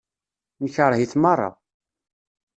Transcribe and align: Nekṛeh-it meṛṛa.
Nekṛeh-it 0.63 1.13
meṛṛa. 1.21 1.49